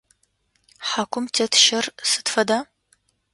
Хьакум 0.87 1.25
тет 1.35 1.51
щэр 1.63 1.85
сыд 2.09 2.27
фэда? 2.33 2.59